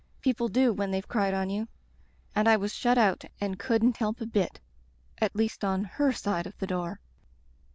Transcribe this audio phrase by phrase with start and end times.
[0.21, 1.67] People do when they've cried on you—
[2.35, 4.59] and I was shut out and couldn't help a bit,
[5.19, 6.99] at least on her side of the door.